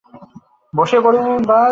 বসে 0.73 0.97
পড়ুন, 1.01 1.29
বাজ। 1.43 1.69